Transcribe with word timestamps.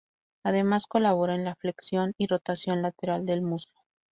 Además 0.43 0.87
colabora 0.87 1.35
en 1.35 1.45
la 1.45 1.53
flexión 1.53 2.15
y 2.17 2.25
rotación 2.25 2.81
lateral 2.81 3.23
del 3.27 3.43
muslo. 3.43 3.79